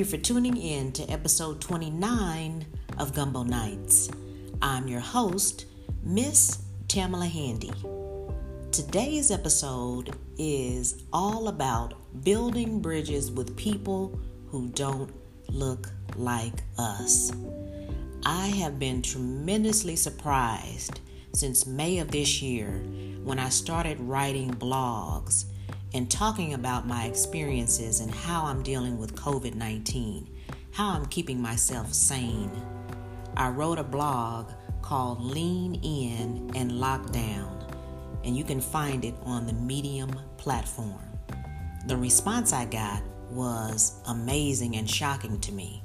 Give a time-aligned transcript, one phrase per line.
[0.00, 2.64] you for tuning in to episode 29
[2.96, 4.08] of Gumbo Nights.
[4.62, 5.66] I'm your host,
[6.02, 7.70] Miss Tamala Handy.
[8.72, 11.92] Today's episode is all about
[12.24, 14.18] building bridges with people
[14.48, 15.12] who don't
[15.50, 17.30] look like us.
[18.24, 20.98] I have been tremendously surprised
[21.34, 22.70] since May of this year
[23.22, 25.44] when I started writing blogs
[25.92, 30.28] and talking about my experiences and how I'm dealing with COVID 19,
[30.72, 32.50] how I'm keeping myself sane.
[33.36, 37.72] I wrote a blog called Lean In and Lockdown,
[38.24, 41.00] and you can find it on the Medium platform.
[41.86, 45.82] The response I got was amazing and shocking to me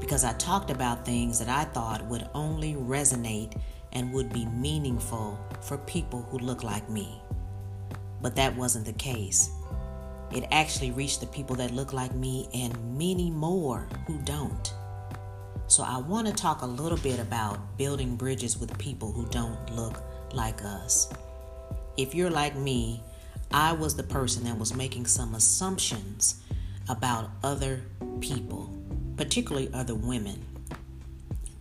[0.00, 3.56] because I talked about things that I thought would only resonate
[3.92, 7.20] and would be meaningful for people who look like me.
[8.22, 9.50] But that wasn't the case.
[10.32, 14.72] It actually reached the people that look like me and many more who don't.
[15.66, 19.74] So I want to talk a little bit about building bridges with people who don't
[19.74, 21.12] look like us.
[21.96, 23.02] If you're like me,
[23.52, 26.40] I was the person that was making some assumptions
[26.88, 27.82] about other
[28.20, 28.70] people,
[29.16, 30.42] particularly other women,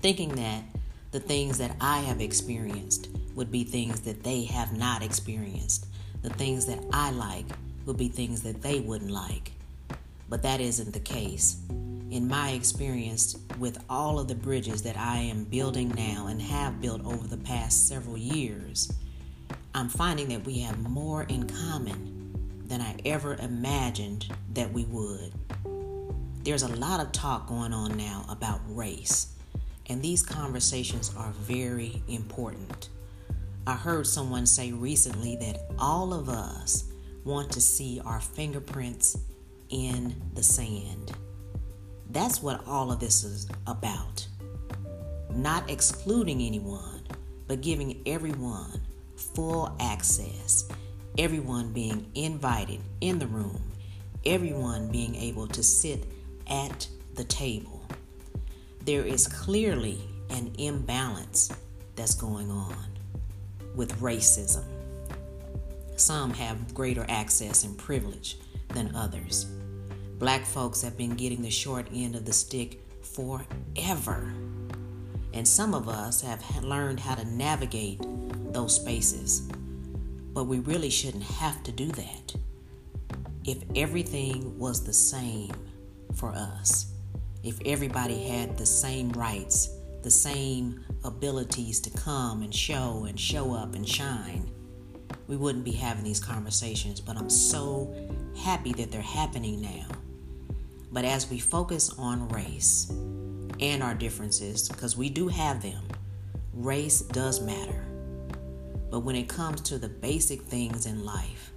[0.01, 0.63] thinking that
[1.11, 5.87] the things that I have experienced would be things that they have not experienced.
[6.21, 7.45] The things that I like
[7.85, 9.51] would be things that they wouldn't like.
[10.29, 11.57] But that isn't the case.
[11.69, 16.81] In my experience, with all of the bridges that I am building now and have
[16.81, 18.93] built over the past several years,
[19.73, 25.31] I'm finding that we have more in common than I ever imagined that we would.
[26.43, 29.27] There's a lot of talk going on now about race,
[29.87, 32.89] and these conversations are very important.
[33.67, 36.85] I heard someone say recently that all of us
[37.23, 39.15] want to see our fingerprints
[39.69, 41.11] in the sand.
[42.09, 44.25] That's what all of this is about.
[45.29, 47.03] Not excluding anyone,
[47.47, 48.81] but giving everyone
[49.15, 50.67] full access,
[51.19, 53.61] everyone being invited in the room,
[54.25, 56.03] everyone being able to sit
[56.49, 57.85] at the table.
[58.85, 59.99] There is clearly
[60.31, 61.51] an imbalance
[61.95, 62.90] that's going on
[63.75, 64.63] with racism.
[65.95, 68.37] Some have greater access and privilege
[68.69, 69.45] than others.
[70.17, 74.33] Black folks have been getting the short end of the stick forever.
[75.33, 77.99] And some of us have learned how to navigate
[78.53, 79.41] those spaces.
[80.33, 82.35] But we really shouldn't have to do that.
[83.45, 85.51] If everything was the same
[86.15, 86.91] for us,
[87.43, 89.69] if everybody had the same rights,
[90.03, 94.49] the same abilities to come and show and show up and shine,
[95.27, 96.99] we wouldn't be having these conversations.
[96.99, 97.93] But I'm so
[98.37, 99.87] happy that they're happening now.
[100.91, 102.89] But as we focus on race
[103.59, 105.83] and our differences, because we do have them,
[106.53, 107.85] race does matter.
[108.89, 111.53] But when it comes to the basic things in life,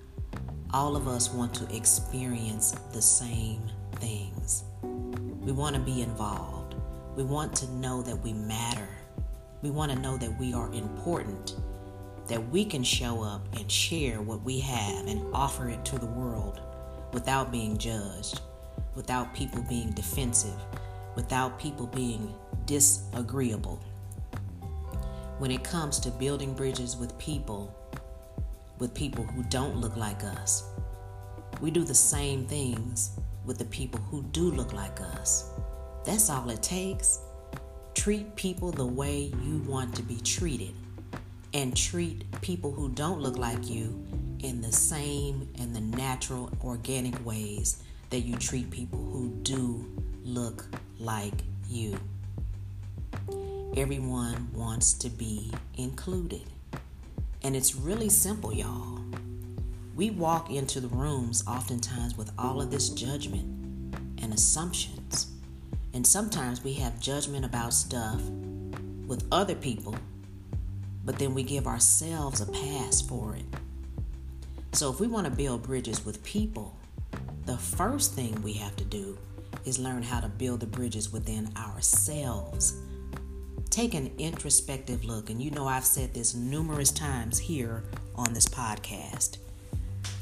[0.72, 3.62] all of us want to experience the same
[3.97, 4.65] things.
[4.82, 6.76] We want to be involved.
[7.16, 8.88] We want to know that we matter.
[9.64, 11.56] We want to know that we are important,
[12.28, 16.04] that we can show up and share what we have and offer it to the
[16.04, 16.60] world
[17.14, 18.42] without being judged,
[18.94, 20.60] without people being defensive,
[21.14, 22.34] without people being
[22.66, 23.82] disagreeable.
[25.38, 27.75] When it comes to building bridges with people,
[28.78, 30.64] with people who don't look like us,
[31.62, 35.48] we do the same things with the people who do look like us.
[36.04, 37.20] That's all it takes.
[37.94, 40.75] Treat people the way you want to be treated
[41.55, 44.05] and treat people who don't look like you
[44.43, 49.91] in the same and the natural, organic ways that you treat people who do
[50.22, 50.66] look
[50.99, 51.32] like
[51.69, 51.99] you.
[53.77, 56.43] Everyone wants to be included.
[57.43, 59.00] And it's really simple, y'all.
[59.94, 65.33] We walk into the rooms oftentimes with all of this judgment and assumptions.
[65.94, 68.20] And sometimes we have judgment about stuff
[69.06, 69.94] with other people,
[71.05, 73.44] but then we give ourselves a pass for it.
[74.73, 76.76] So if we want to build bridges with people,
[77.46, 79.17] the first thing we have to do
[79.64, 82.75] is learn how to build the bridges within ourselves.
[83.70, 87.85] Take an introspective look, and you know I've said this numerous times here
[88.17, 89.38] on this podcast.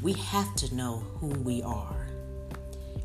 [0.02, 2.01] We have to know who we are.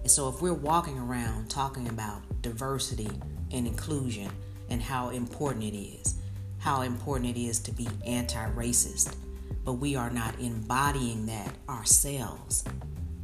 [0.07, 3.09] And so, if we're walking around talking about diversity
[3.51, 4.31] and inclusion
[4.69, 6.15] and how important it is,
[6.59, 9.18] how important it is to be anti racist,
[9.65, 12.63] but we are not embodying that ourselves,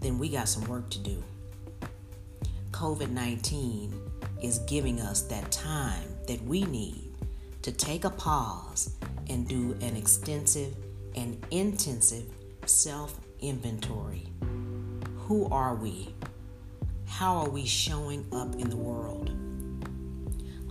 [0.01, 1.23] then we got some work to do.
[2.71, 3.97] COVID 19
[4.41, 7.13] is giving us that time that we need
[7.61, 8.93] to take a pause
[9.29, 10.75] and do an extensive
[11.15, 12.25] and intensive
[12.65, 14.27] self inventory.
[15.29, 16.13] Who are we?
[17.17, 19.29] How are we showing up in the world?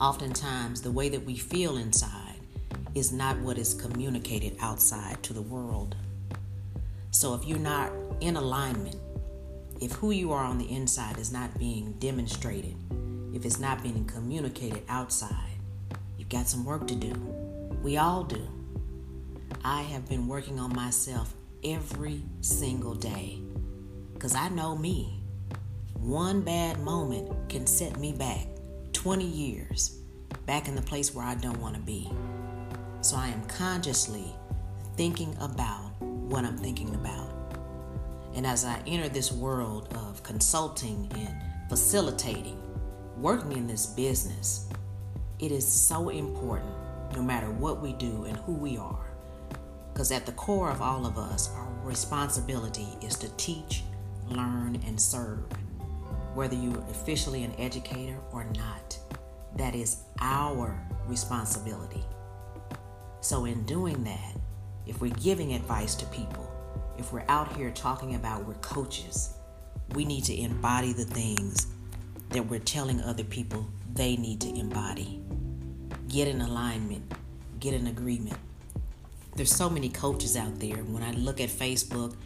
[0.01, 2.41] Oftentimes, the way that we feel inside
[2.97, 5.95] is not what is communicated outside to the world.
[7.13, 8.97] So, if you're not in alignment,
[9.81, 12.75] if who you are on the inside is not being demonstrated,
[13.33, 15.61] if it's not being communicated outside,
[16.19, 17.13] you've got some work to do.
[17.85, 18.49] We all do.
[19.65, 23.39] I have been working on myself every single day
[24.13, 25.22] because I know me.
[26.03, 28.49] One bad moment can set me back
[28.93, 29.99] 20 years
[30.47, 32.11] back in the place where I don't want to be.
[33.03, 34.35] So I am consciously
[34.97, 37.31] thinking about what I'm thinking about.
[38.35, 41.37] And as I enter this world of consulting and
[41.69, 42.61] facilitating,
[43.17, 44.69] working in this business,
[45.39, 46.75] it is so important
[47.15, 49.07] no matter what we do and who we are.
[49.93, 53.85] Because at the core of all of us, our responsibility is to teach,
[54.29, 55.45] learn, and serve
[56.35, 58.99] whether you're officially an educator or not.
[59.57, 62.05] That is our responsibility.
[63.21, 64.37] So, in doing that,
[64.87, 66.51] if we're giving advice to people,
[66.99, 69.35] if we're out here talking about we're coaches,
[69.95, 71.67] we need to embody the things
[72.31, 75.21] that we're telling other people they need to embody.
[76.09, 77.13] Get in alignment,
[77.61, 78.39] get in agreement.
[79.37, 80.77] There's so many coaches out there.
[80.77, 82.17] When I look at Facebook,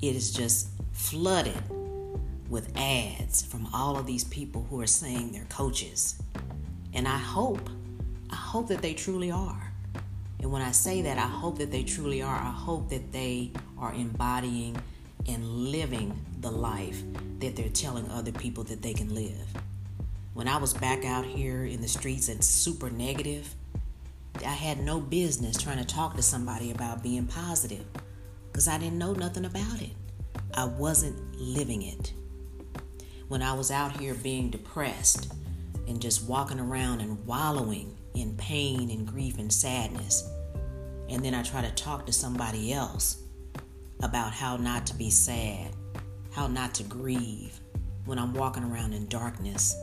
[0.00, 1.62] it is just flooded
[2.48, 6.20] with ads from all of these people who are saying they're coaches.
[6.94, 7.68] And I hope,
[8.30, 9.72] I hope that they truly are.
[10.40, 12.36] And when I say that, I hope that they truly are.
[12.36, 14.76] I hope that they are embodying
[15.28, 17.02] and living the life
[17.40, 19.46] that they're telling other people that they can live.
[20.34, 23.54] When I was back out here in the streets and super negative,
[24.40, 27.84] I had no business trying to talk to somebody about being positive
[28.52, 29.90] because I didn't know nothing about it.
[30.54, 32.12] I wasn't living it
[33.28, 35.32] when I was out here being depressed
[35.88, 40.28] and just walking around and wallowing in pain and grief and sadness.
[41.08, 43.22] And then I try to talk to somebody else
[44.02, 45.70] about how not to be sad,
[46.32, 47.58] how not to grieve
[48.04, 49.74] when I'm walking around in darkness.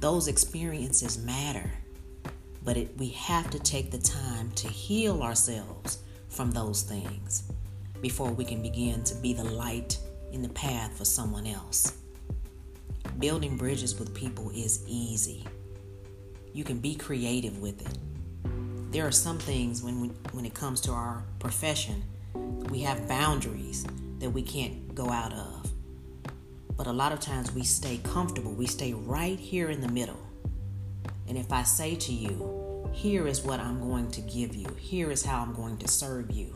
[0.00, 1.70] Those experiences matter,
[2.64, 5.98] but it, we have to take the time to heal ourselves
[6.28, 7.44] from those things
[8.02, 9.98] before we can begin to be the light
[10.32, 11.96] in the path for someone else.
[13.18, 15.46] Building bridges with people is easy.
[16.52, 17.98] You can be creative with it.
[18.92, 22.04] There are some things when we, when it comes to our profession,
[22.68, 23.86] we have boundaries
[24.18, 25.72] that we can't go out of.
[26.76, 28.52] But a lot of times we stay comfortable.
[28.52, 30.20] We stay right here in the middle.
[31.26, 35.10] And if I say to you, here is what I'm going to give you, here
[35.10, 36.54] is how I'm going to serve you,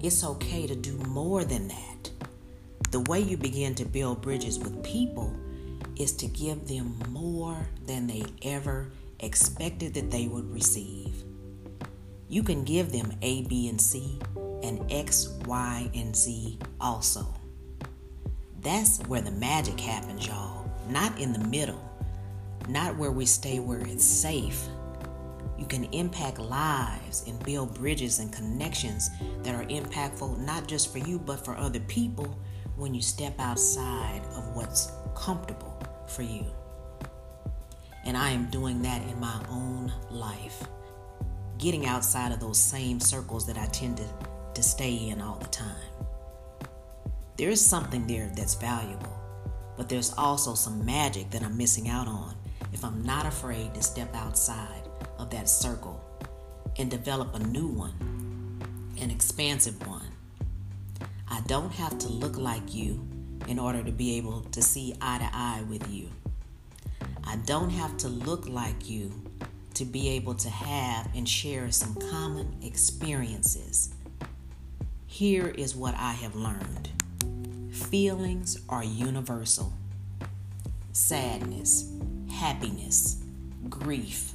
[0.00, 2.10] it's okay to do more than that.
[2.90, 5.36] The way you begin to build bridges with people
[5.96, 8.90] is to give them more than they ever
[9.20, 11.24] expected that they would receive.
[12.28, 14.18] You can give them A, B, and C,
[14.62, 17.26] and X, Y, and Z also.
[18.60, 20.70] That's where the magic happens, y'all.
[20.88, 21.80] Not in the middle,
[22.68, 24.66] not where we stay where it's safe.
[25.58, 29.10] You can impact lives and build bridges and connections
[29.42, 32.36] that are impactful not just for you but for other people
[32.76, 35.71] when you step outside of what's comfortable
[36.06, 36.44] for you.
[38.04, 40.64] And I am doing that in my own life.
[41.58, 44.04] Getting outside of those same circles that I tend to,
[44.54, 45.76] to stay in all the time.
[47.36, 49.16] There is something there that's valuable,
[49.76, 52.34] but there's also some magic that I'm missing out on
[52.72, 56.00] if I'm not afraid to step outside of that circle
[56.78, 58.60] and develop a new one,
[59.00, 60.08] an expansive one.
[61.28, 63.08] I don't have to look like you
[63.48, 66.08] in order to be able to see eye to eye with you.
[67.24, 69.12] I don't have to look like you
[69.74, 73.94] to be able to have and share some common experiences.
[75.06, 76.90] Here is what I have learned
[77.92, 79.72] feelings are universal
[80.92, 81.90] sadness,
[82.30, 83.22] happiness,
[83.68, 84.32] grief,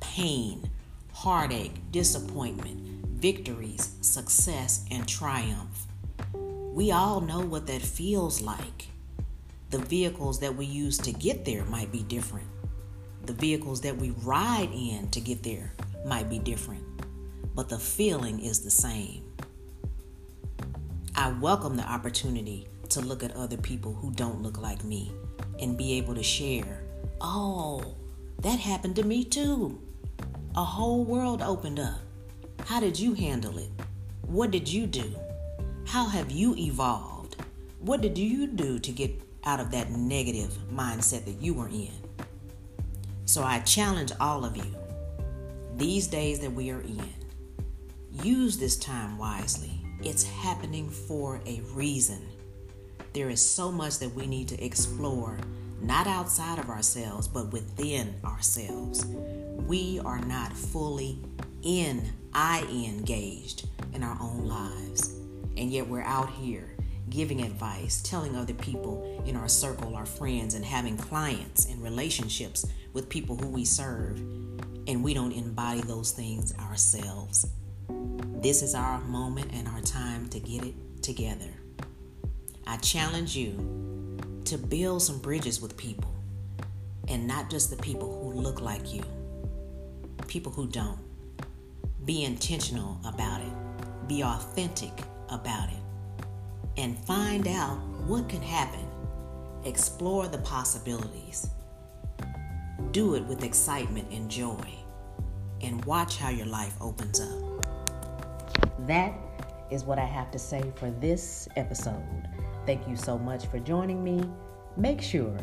[0.00, 0.68] pain,
[1.12, 5.86] heartache, disappointment, victories, success, and triumph.
[6.72, 8.86] We all know what that feels like.
[9.70, 12.46] The vehicles that we use to get there might be different.
[13.26, 15.72] The vehicles that we ride in to get there
[16.06, 16.84] might be different,
[17.56, 19.24] but the feeling is the same.
[21.16, 25.10] I welcome the opportunity to look at other people who don't look like me
[25.58, 26.84] and be able to share,
[27.20, 27.96] oh,
[28.42, 29.82] that happened to me too.
[30.54, 31.98] A whole world opened up.
[32.64, 33.70] How did you handle it?
[34.22, 35.16] What did you do?
[35.90, 37.34] How have you evolved?
[37.80, 39.10] What did you do to get
[39.44, 41.90] out of that negative mindset that you were in?
[43.24, 44.72] So I challenge all of you
[45.76, 47.12] these days that we are in,
[48.22, 49.72] use this time wisely.
[50.00, 52.24] It's happening for a reason.
[53.12, 55.38] There is so much that we need to explore,
[55.82, 59.06] not outside of ourselves, but within ourselves.
[59.66, 61.18] We are not fully
[61.64, 65.19] in, I engaged in our own lives.
[65.60, 66.74] And yet we're out here
[67.10, 72.64] giving advice, telling other people in our circle, our friends, and having clients and relationships
[72.94, 74.16] with people who we serve,
[74.86, 77.46] and we don't embody those things ourselves.
[78.40, 81.50] This is our moment and our time to get it together.
[82.66, 86.14] I challenge you to build some bridges with people,
[87.08, 89.02] and not just the people who look like you,
[90.26, 91.00] people who don't.
[92.06, 94.92] Be intentional about it, be authentic
[95.30, 96.26] about it
[96.76, 98.86] and find out what can happen.
[99.64, 101.50] Explore the possibilities.
[102.92, 104.66] Do it with excitement and joy,
[105.60, 107.66] and watch how your life opens up.
[108.86, 109.12] That
[109.70, 112.28] is what I have to say for this episode.
[112.66, 114.22] Thank you so much for joining me.
[114.76, 115.38] Make sure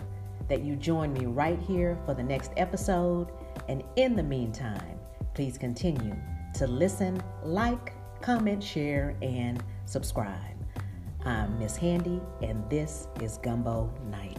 [0.47, 3.27] that you join me right here for the next episode.
[3.69, 4.97] And in the meantime,
[5.33, 6.15] please continue
[6.55, 10.57] to listen, like, comment, share, and subscribe.
[11.23, 14.36] I'm Miss Handy, and this is Gumbo Nights.